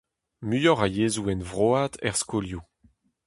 [0.47, 2.63] Muioc'h a yezhoù henvroat er skolioù.